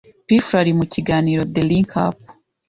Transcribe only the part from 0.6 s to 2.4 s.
ari mu kiganiro The Link Up